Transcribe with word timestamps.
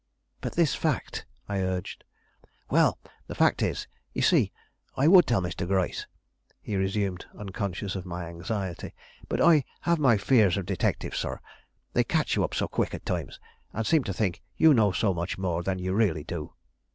"But 0.41 0.53
this 0.53 0.73
fact?" 0.73 1.27
I 1.47 1.59
urged. 1.61 2.05
"Well, 2.71 2.97
the 3.27 3.35
fact 3.35 3.61
is 3.61 3.81
this. 3.81 3.87
You 4.13 4.21
see 4.23 4.51
I 4.97 5.07
would 5.07 5.27
tell 5.27 5.43
Mr. 5.43 5.67
Gryce," 5.67 6.07
he 6.59 6.75
resumed, 6.75 7.27
unconscious 7.37 7.95
of 7.95 8.03
my 8.03 8.25
anxiety, 8.25 8.95
"but 9.29 9.39
I 9.39 9.63
have 9.81 9.99
my 9.99 10.17
fears 10.17 10.57
of 10.57 10.65
detectives, 10.65 11.19
sir; 11.19 11.39
they 11.93 12.03
catch 12.03 12.35
you 12.35 12.43
up 12.43 12.55
so 12.55 12.67
quick 12.67 12.95
at 12.95 13.05
times, 13.05 13.39
and 13.73 13.85
seem 13.85 14.03
to 14.05 14.13
think 14.13 14.41
you 14.57 14.73
know 14.73 14.91
so 14.91 15.13
much 15.13 15.37
more 15.37 15.61
than 15.61 15.77
you 15.77 15.93
really 15.93 16.23
do." 16.23 16.51